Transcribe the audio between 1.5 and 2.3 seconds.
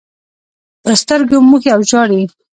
او ژاړي.